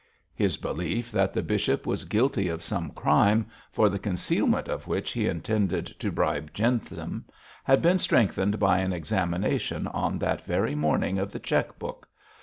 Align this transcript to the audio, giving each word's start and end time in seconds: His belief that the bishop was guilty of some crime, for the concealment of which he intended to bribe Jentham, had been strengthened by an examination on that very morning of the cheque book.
His 0.33 0.57
belief 0.57 1.11
that 1.11 1.31
the 1.31 1.43
bishop 1.43 1.85
was 1.85 2.05
guilty 2.05 2.47
of 2.47 2.63
some 2.63 2.89
crime, 2.89 3.45
for 3.71 3.87
the 3.87 3.99
concealment 3.99 4.67
of 4.67 4.87
which 4.87 5.11
he 5.11 5.27
intended 5.27 5.85
to 5.99 6.11
bribe 6.11 6.55
Jentham, 6.55 7.25
had 7.65 7.83
been 7.83 7.99
strengthened 7.99 8.57
by 8.59 8.79
an 8.79 8.93
examination 8.93 9.85
on 9.85 10.17
that 10.17 10.43
very 10.43 10.73
morning 10.73 11.19
of 11.19 11.31
the 11.31 11.39
cheque 11.39 11.77
book. 11.77 12.07